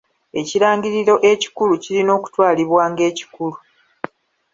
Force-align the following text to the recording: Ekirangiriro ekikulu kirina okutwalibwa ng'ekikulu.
Ekirangiriro 0.39 1.15
ekikulu 1.31 1.73
kirina 1.83 2.11
okutwalibwa 2.17 2.83
ng'ekikulu. 2.91 3.57